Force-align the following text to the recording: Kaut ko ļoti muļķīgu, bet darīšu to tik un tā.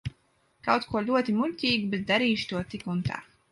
Kaut 0.67 0.87
ko 0.93 1.03
ļoti 1.09 1.37
muļķīgu, 1.43 1.91
bet 1.93 2.09
darīšu 2.09 2.51
to 2.55 2.65
tik 2.75 2.91
un 2.97 3.07
tā. 3.13 3.25